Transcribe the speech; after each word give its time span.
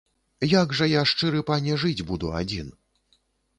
Як 0.53 0.73
жа 0.79 0.87
я, 0.93 1.03
шчыры 1.11 1.43
пане, 1.51 1.77
жыць 1.85 2.05
буду 2.09 2.35
адзін? 2.43 2.75